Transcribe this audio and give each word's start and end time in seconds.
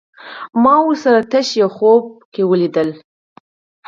ما 0.63 0.75
ورسره 0.87 1.21
تش 1.31 1.47
يو 1.61 1.69
خوب 1.77 2.03
کې 2.33 2.41
وليدل 2.51 2.89